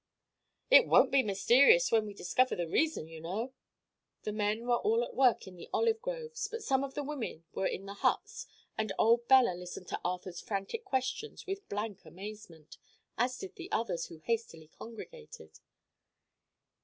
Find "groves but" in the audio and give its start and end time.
6.01-6.63